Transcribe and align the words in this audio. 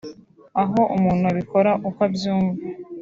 aho 0.61 0.79
umuntu 0.95 1.23
abikora 1.31 1.71
uko 1.87 1.99
abyumva 2.07 2.59